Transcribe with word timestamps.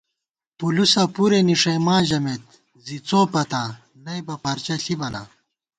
پُلُسہ 0.57 1.03
پُرےنِݭَئی 1.13 1.79
ماں 1.85 2.01
ژَمېت 2.07 2.43
زی 2.85 2.97
څو 3.07 3.19
پتاں 3.31 3.69
نئیبہ 4.03 4.35
پرچہ 4.43 4.75
ݪِبہ 4.83 5.07
نا 5.13 5.23